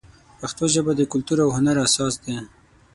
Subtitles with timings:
[0.39, 2.35] پښتو ژبه د کلتور او هنر اساس دی.